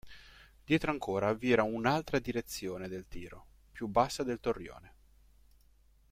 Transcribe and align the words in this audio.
Dietro 0.65 0.89
ancora 0.89 1.31
vi 1.35 1.51
era 1.51 1.61
un'altra 1.61 2.17
direzione 2.17 2.87
del 2.87 3.07
tiro, 3.07 3.45
più 3.71 3.85
bassa 3.87 4.23
del 4.23 4.39
torrione. 4.39 4.93